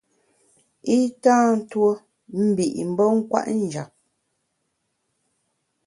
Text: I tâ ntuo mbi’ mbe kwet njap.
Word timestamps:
I 0.95 0.97
tâ 1.23 1.35
ntuo 1.57 1.91
mbi’ 2.47 2.67
mbe 2.89 3.03
kwet 3.29 3.47
njap. 3.61 3.91